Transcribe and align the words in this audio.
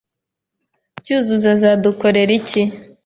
Cyuzuzo 1.03 1.47
azadukorera 1.55 2.31
iki? 2.39 2.61